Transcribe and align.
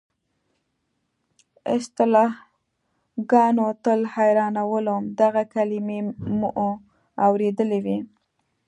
اصطلاحګانو 1.75 3.67
تل 3.83 3.99
حیرانولم، 4.13 5.03
دغه 5.21 5.41
کلیمې 5.53 5.99
مو 6.37 6.49
اورېدلې 7.25 7.79
وې. 7.85 7.97